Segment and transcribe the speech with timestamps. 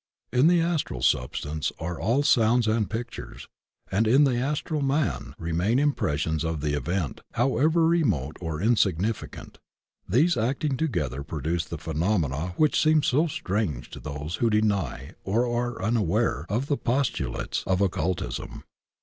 [0.33, 3.47] In the astral substance are all soimds and pictures,
[3.91, 9.59] and in the astral man remain impressions of every event, how ever remote or insignificant;
[10.09, 15.13] these acting together pro duce the phenomena which seem so strange to those who deny
[15.23, 18.63] or are unaware of the postulates of occult ism.